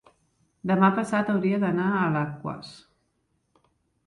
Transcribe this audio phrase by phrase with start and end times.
[0.71, 2.73] Demà passat hauria d'anar a Alaquàs.